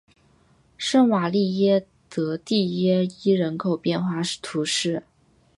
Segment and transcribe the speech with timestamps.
[0.79, 5.03] 圣瓦利耶德蒂耶伊人口变化图示